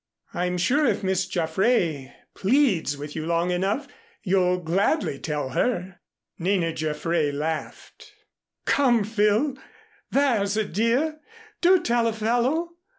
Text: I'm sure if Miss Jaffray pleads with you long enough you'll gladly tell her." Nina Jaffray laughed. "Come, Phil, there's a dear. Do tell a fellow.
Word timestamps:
I'm 0.33 0.57
sure 0.57 0.87
if 0.87 1.03
Miss 1.03 1.27
Jaffray 1.27 2.11
pleads 2.33 2.97
with 2.97 3.15
you 3.15 3.27
long 3.27 3.51
enough 3.51 3.87
you'll 4.23 4.57
gladly 4.57 5.19
tell 5.19 5.49
her." 5.49 5.99
Nina 6.39 6.73
Jaffray 6.73 7.31
laughed. 7.31 8.11
"Come, 8.65 9.03
Phil, 9.03 9.55
there's 10.09 10.57
a 10.57 10.65
dear. 10.65 11.19
Do 11.61 11.79
tell 11.83 12.07
a 12.07 12.13
fellow. 12.13 12.69